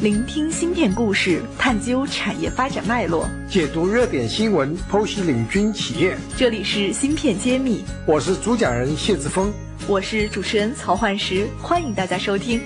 [0.00, 6.16] 聆听芯片故事，探究产业发展脉络，解读热点新闻，剖析领军企业。
[6.36, 9.52] 这里是芯片揭秘，我是主讲人谢志峰，
[9.88, 12.60] 我是主持人曹焕石，欢迎大家收听。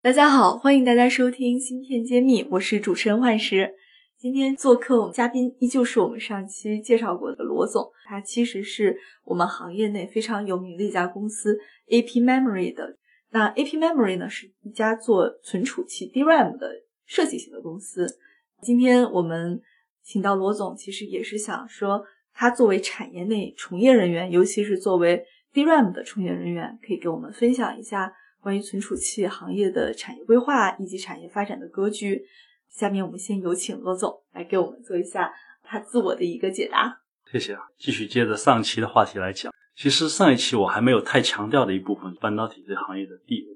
[0.00, 3.74] 大家好，欢迎大家收听芯片揭秘，我是主持人焕石。
[4.18, 11.58] 今天做客我们嘉宾依旧是我们上期介绍过的罗总，他其实是我们行业内非常有名的一家公司
[11.90, 12.96] AP Memory 的。
[13.30, 18.18] 那 AP Memory 呢是一家做存储器 DRAM 的设计型的公司。
[18.62, 19.60] 今天我们
[20.02, 32.24] 请到罗总，其实也是想说，他作为产业内从业人员，尤其是作为 DRAM 的从业人员，可以给我们分享一下关于存储器行业的产业规划以及产业发展的格局。
[32.70, 37.00] 下面我们先有请罗总来给我们做一下他自我的一个解答。
[37.30, 39.52] 谢谢啊，继续接着上期的话题来讲。
[39.80, 43.54] 其实上一期我还没有太强调的一部分，半导体这行业的地位。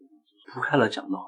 [0.54, 1.24] 铺开来讲的话，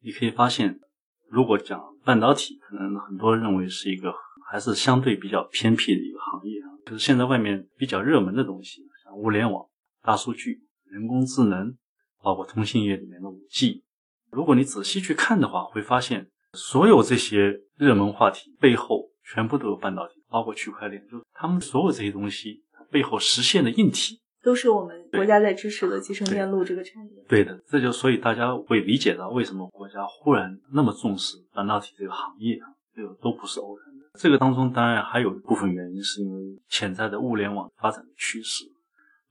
[0.00, 0.80] 你可以发现，
[1.28, 4.10] 如果讲半导体，可能很多人认为是一个
[4.50, 6.72] 还是相对比较偏僻的一个行业啊。
[6.86, 9.66] 就是现在外面比较热门的东西，像物联网、
[10.02, 11.76] 大数据、人工智能，
[12.22, 13.84] 包括通信业里面的五 G。
[14.30, 16.30] 如果你仔细去看的话，会发现。
[16.54, 27.24] 所有这些热门话题背后，全部都有半导体，包括区块链，就他们所有这些东西背后实现的硬体，都是我们国家在支持的集成电路这个产业。
[27.28, 34.04] 对的，这就所以大家会理解到为什么国家忽然那么重视半导体这个行业啊，这个都不是偶然的。
[34.18, 38.64] 这个当中当然还有一部分原因是因为潜在的物联网发展的趋势，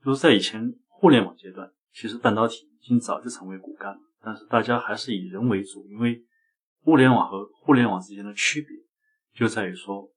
[0.04, 6.22] 就是在以前互联网阶段，其实半导体已经早就成为骨干了，但是大家还是以人为主，因为。
[6.86, 8.76] 物联网和互联网之间的区别，
[9.36, 10.10] 就在于说，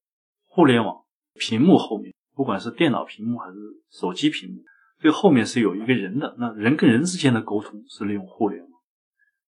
[0.48, 3.58] 互联网屏幕后面，不管是电脑屏幕还是
[3.92, 4.64] 手机屏幕，
[5.00, 6.36] 这后面是有一个人的。
[6.38, 8.72] 那人跟人之间的沟通是利用互联网。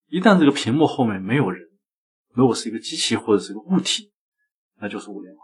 [0.07, 1.67] 一旦这个屏幕后面没有人，
[2.33, 4.11] 如果是一个机器或者是一个物体，
[4.79, 5.43] 那就是物联网。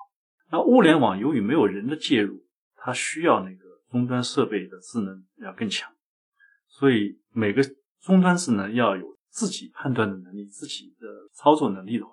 [0.52, 2.44] 那物联网由于没有人的介入，
[2.76, 5.92] 它需要那个终端设备的智能要更强，
[6.68, 7.62] 所以每个
[8.02, 9.14] 终端智能要有。
[9.34, 12.12] 自己判断的能力，自己的操作能力的话，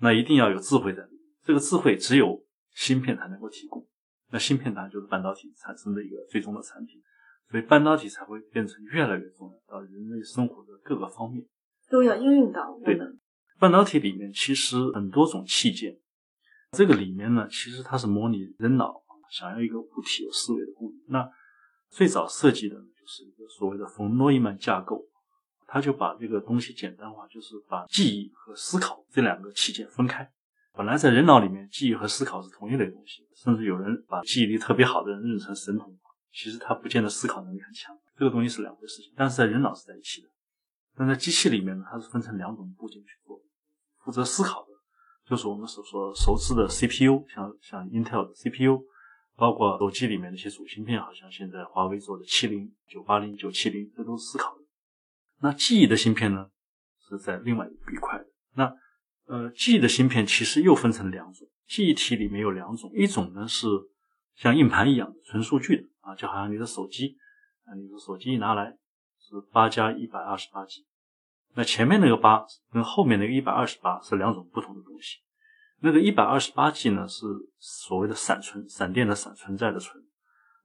[0.00, 1.08] 那一定要有智慧的。
[1.44, 2.44] 这个智慧只有
[2.74, 3.86] 芯片才能够提供。
[4.32, 7.00] 那芯片当然就是半导体产生的一个最终的产品，
[7.50, 11.44] 所以半导体才会变成越来越重要，到人类生活的各个方面
[11.88, 12.78] 都要应用到。
[12.84, 13.14] 对的，
[13.58, 15.98] 半导体里面其实很多种器件，
[16.72, 21.20] 这个里面呢，其实它是模拟人脑想要一个物体有思维的功能。
[21.20, 21.30] 那
[21.90, 25.04] 最早设计的就是一个所谓的冯诺依曼架构。
[25.68, 30.30] 他就把这个东西简单化，就是把记忆和思考这两个器件分开。
[30.72, 35.92] 本来在人脑里面，记忆和思考是同一类东西，甚至有人把记忆力特别好的人认成神童。
[36.32, 39.02] 其实他不见得思考能力很强，这个东西是两回事。
[39.02, 40.28] 情但是在人脑是在一起的。
[40.96, 43.38] 但在机器里面呢，它是分成两种部件去做。
[44.02, 44.68] 负责思考的，
[45.28, 48.82] 就是我们所说熟知的 CPU，像像 Intel 的 CPU，
[49.36, 54.62] 包括手机里面那些主芯片，好像现在华为做的七零、九八零、九七零，这都是思考的。
[55.40, 56.48] 那记忆的芯片呢，
[57.08, 58.26] 是在另外一块的。
[58.54, 58.72] 那
[59.26, 63.66] 呃，记忆的芯片其实又分成两种，记忆体里面有两种，一种呢是
[64.36, 67.16] 像硬盘一样存数据的啊，就好像你的手机
[67.64, 68.76] 啊，你的手机一拿来
[69.18, 70.86] 是八加一百二十八 G，
[71.54, 75.18] 那前面那个八跟后面那个一百二十八是两种不同的东西。
[75.80, 77.26] 那个一百二十八 G 呢是
[77.58, 80.02] 所谓的闪存，闪电的闪，存在的存。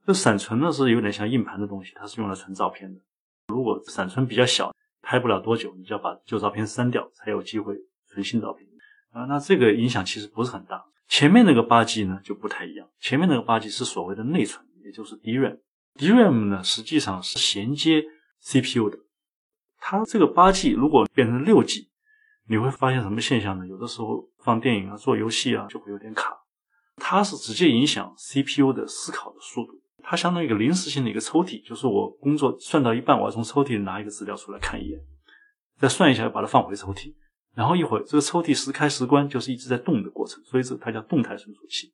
[0.06, 3.00] 这闪存呢是有点像硬盘的东西，它是用来存照片的。
[3.48, 7.76] 如果闪存比较小，拍不了多久，你就要把旧照片删掉，才有机会
[8.08, 8.68] 存新照片
[9.12, 9.26] 啊。
[9.26, 10.84] 那这个影响其实不是很大。
[11.12, 15.60] 前面那个八 G 呢就不太一样，前面那个八 G 是所谓的内存，也就是 DRAM。
[15.96, 18.02] DRAM 呢实际上是衔接
[18.40, 18.98] CPU 的。
[19.78, 21.90] 它这个八 G 如果变成六 G，
[22.48, 23.68] 你会发现什么现象呢？
[23.68, 26.34] 有的时候放电影啊、做游戏啊就会有点卡。
[26.96, 29.74] 它是直接影响 CPU 的思考的速度。
[30.02, 34.98] 它相当于一个临时性的一个抽屉，就是我工作算到一半，我要从抽屉里拿一个资料出来看一眼，
[35.78, 37.14] 再算一下，又把它放回抽屉，
[37.54, 41.92] 然后一会儿这个抽屉时开时关，就是一直在动的过程，所以这它叫动态存储器，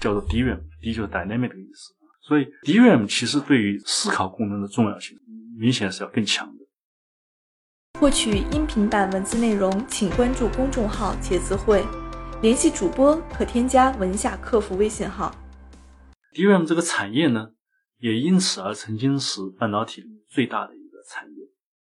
[0.00, 1.94] 叫做 DRAM，D 就是 dynamic 的意思。
[2.22, 5.16] 所以 DRAM 其实对于思考功能的重要性，
[5.58, 6.64] 明显是要更强的。
[7.98, 11.84] 获取音频版文字内容，请关注公众号“茄子会”，
[12.42, 15.34] 联系主播可添加文下客服微信号。
[16.34, 17.50] DRAM 这个产业呢，
[17.98, 21.39] 也因此而曾经是半导体最大的一个产业。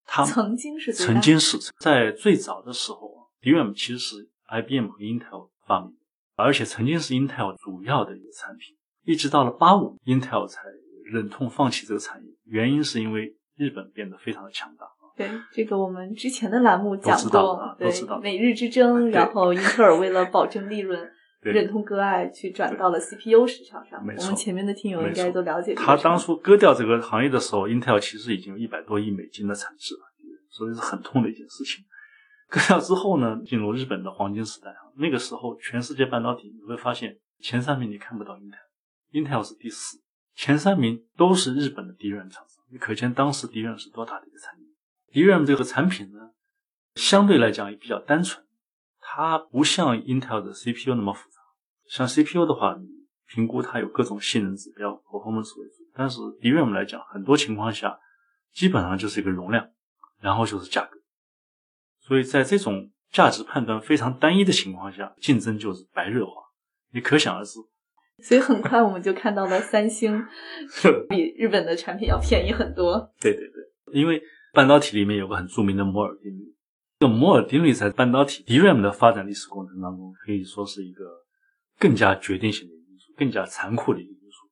[0.04, 5.96] 它曾经是曾经是在最早的时候，DRAM 其实是 IBM 和 Intel 发明的，
[6.36, 8.76] 而且曾经是 Intel 主要的一个产品。
[9.04, 10.62] 一直到了八五，Intel 才
[11.04, 17.90] 忍痛放弃这个产业，原因是因为日本变得非常的强大啊，对，这个我们之前的栏目讲过啊，对
[18.22, 21.10] 美日之争，然后英特尔为了保证利润，对
[21.50, 24.04] 忍痛割爱去转到了 CPU 市场上。
[24.04, 30.00] 没错我们前面的听友应该都了解他当初割掉这个行业的时候，Intel 其实已经有一百多亿美金的产值了，
[30.50, 31.84] 所以是很痛的一件事情。
[32.48, 39.98] 割掉之后呢，进入日本的黄金时代啊，那个时候全世界半导体你会发现前三名你看不到 Intel，Intel 是第四，
[40.36, 44.66] 前三名都是日本的 DRAM 厂商，你可见当时 DRAM 是多大的一个产业。
[45.24, 46.30] DRAM 这个产品呢，
[46.94, 48.44] 相对来讲也比较单纯，
[49.14, 51.36] 它不像 Intel 的 CPU 那么复杂。
[51.86, 52.88] 像 CPU 的话，你
[53.28, 55.84] 评估它有各种性能指标，performance 为主。
[55.94, 57.98] 但是 DRAM 来讲，很多情况下
[58.54, 59.68] 基本上就是一个容量，
[60.20, 60.98] 然后就是价格。
[62.00, 66.32] 所以在这种价值判断非常单一的情况下，竞争就是白热化。
[66.92, 67.58] 你可想而知，
[68.22, 70.24] 所以很快我们就看到了三星
[71.10, 73.12] 比日本的产品要便宜很多。
[73.20, 74.22] 对对对，因为
[74.54, 76.54] 半导体里面有个很著名的摩尔定律，
[77.02, 81.04] 这个摩尔定律在半导体 DRAM 的发展历史过程当中，可以说是一个
[81.76, 84.48] 更加决定性的因素，更加残酷的一个因素。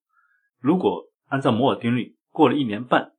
[0.58, 3.12] 如果按照摩尔定律，过了一年半，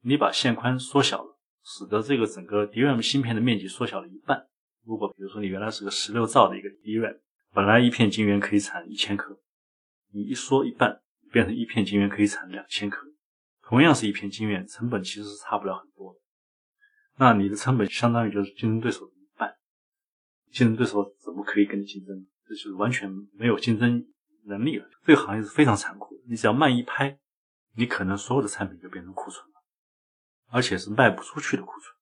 [0.00, 4.46] 你把线宽缩小了，使得这个整个 DRAM 芯片的面积缩小了一半。
[4.86, 7.18] 如果比如说你原来是个十六兆的一个 DRAM，
[7.52, 9.38] 本来一片晶圆可以产一千颗，
[10.14, 13.06] 你一缩一半，变成一片晶圆可以产两千颗。
[13.68, 16.20] 同样是一片晶圆，成本其实是差不了很多的。
[17.18, 19.52] 那你的成本相当于就是竞争对手的一半，
[20.52, 22.26] 竞争对手怎么可以跟你竞争？
[22.46, 24.06] 这就是完全没有竞争
[24.46, 24.88] 能力了。
[25.04, 27.18] 这个行业是非常残酷，你只要慢一拍，
[27.74, 29.54] 你可能所有的产品就变成库存了，
[30.50, 31.92] 而且是卖不出去的库存。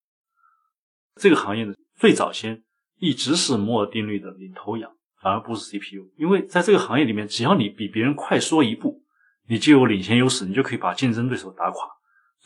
[1.17, 2.63] 这个行业呢，最早先
[2.99, 4.93] 一直是摩尔定律的领头羊，
[5.23, 9.03] 反而不是 CPU，因为在这个行业里面，只要你比别人快说一步，
[9.49, 11.96] 你就有领先优势，你就可以把竞争对手打垮。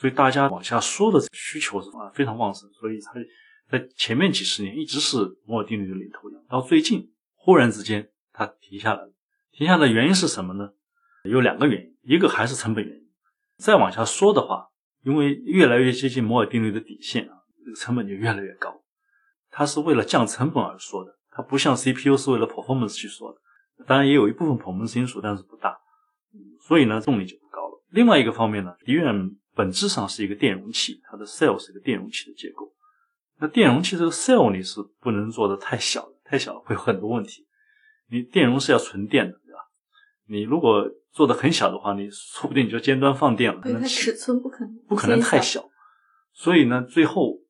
[0.01, 3.13] 所以大家往下缩的需求啊非常旺盛，所以它
[3.69, 6.43] 在前面几十年一直是摩尔定律的领头羊。
[6.49, 9.13] 到最近忽然之间它停下来了，
[9.53, 10.71] 停下来的原因是什么呢？
[11.25, 13.03] 有两个原因，一个还是成本原因。
[13.59, 14.69] 再往下缩的话，
[15.05, 18.83] 因为越来越接近摩尔定律的底线啊，这个成本就越来越高。
[19.51, 23.39] 它是为了降成本而缩的，它不像 CPU 是为了 performance 去缩的。
[23.87, 25.77] 当然也有一部分 performance 因素，但是不大。
[26.67, 27.85] 所以呢，动力就不高了。
[27.91, 32.73] 另外一个方面呢，DRAM 本质上是一个电容器，它的 cell 是一个电容器的结构。
[33.39, 37.47] 那电容器这个 cell 你是不能做的太小的，太小会有很多问题。
[38.09, 39.61] 你电容是要存电的，对吧？
[40.27, 45.69] 你如果做的很小的话，你说不定你就尖端放电了，可对，能它尺寸不可能不可能太小。
[46.33, 47.41] 所以呢，最后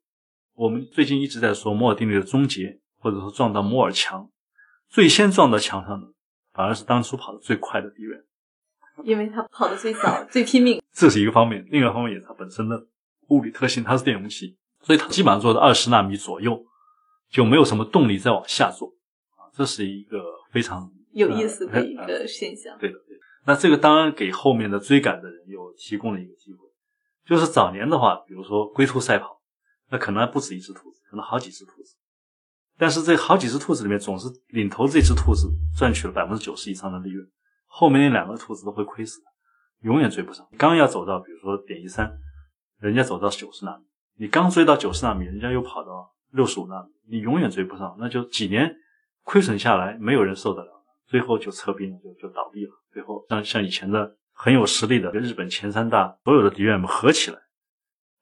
[0.54, 4.28] 我们最近一直在说摩尔定律的终结，或者说撞到摩尔墙，
[4.88, 6.08] 最先撞到墙上的
[6.52, 8.24] 反而是当初跑得最快的 DRAM。
[9.05, 10.82] 因为它跑得最早、最拼命。
[10.93, 12.87] 这是一个方面，另一个方面也是它本身的
[13.29, 16.62] 物理特性，它是电容器，所以它基本上做到二十纳米左右
[17.31, 18.88] 就没有什么动力再往下做
[19.37, 22.76] 啊，这是一个非常有意思的呃一个现象。
[22.79, 23.23] 对的，对的。
[23.47, 26.58] 那这个当然给后面的追赶的人又提供了一个机会，
[27.25, 29.41] 就是早年的话，比如说龟兔赛跑，
[29.91, 31.97] 那可能还不止一只兔子，可能好几只兔子，
[32.76, 37.26] 但是这好几只兔子里面，总是领头这只兔子赚取了百分之九十以上的利润，
[37.72, 39.22] 后面那两个兔子都会亏死，
[39.82, 40.46] 永远追不上。
[40.58, 42.12] 刚要走到比如说点一三，
[42.81, 43.84] 人家走到九十纳米，
[44.17, 48.75] 你刚追到九十纳米，人家又跑到六十五纳米，你永远追不上，那就几年
[49.23, 50.85] 亏损下来，没有人受得了。
[51.06, 52.73] 最后就撤兵，就就倒闭了。
[52.92, 57.38] 最后像像以前的很有实力的日本前三大所有的 DRAM 合起来，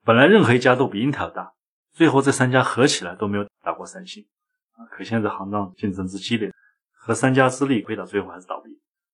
[0.04, 1.52] 本来任何一家都比英特尔大，
[1.92, 4.26] 最后这三家合起来都没有打过三星
[4.72, 4.84] 啊！
[4.90, 6.52] 可见这行当竞争之激烈，
[6.92, 8.70] 合三家之力，亏到最后还是倒闭。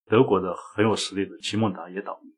[0.08, 2.28] 德国的很有实力的奇梦达也倒闭。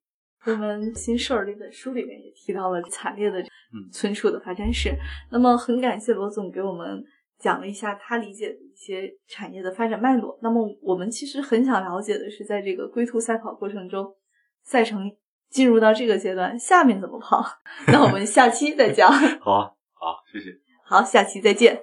[0.50, 4.92] 我们新事儿这本书里面也提到了惨烈的嗯存储的发展史。
[5.30, 7.02] 那么很感谢罗总给我们
[7.38, 10.38] 讲了一下他理解的一些产业的发展脉络。
[10.42, 14.14] 那么我们其实很想了解的是，在这个龟兔赛跑过程中，
[14.62, 15.10] 赛程
[15.50, 17.44] 进入到这个阶段，下面怎么跑？
[17.92, 19.10] 那我们下期再讲。
[19.42, 20.56] 好啊，好，谢谢。
[20.84, 21.82] 好，下期再见。